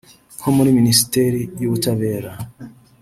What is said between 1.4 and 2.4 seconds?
y’Ubutabera